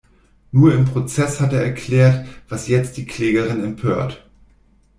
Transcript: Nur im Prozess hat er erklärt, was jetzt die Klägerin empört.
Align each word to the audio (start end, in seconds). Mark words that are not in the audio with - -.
Nur 0.51 0.73
im 0.73 0.85
Prozess 0.85 1.39
hat 1.39 1.53
er 1.53 1.61
erklärt, 1.63 2.27
was 2.49 2.67
jetzt 2.67 2.97
die 2.97 3.05
Klägerin 3.05 3.63
empört. 3.63 4.25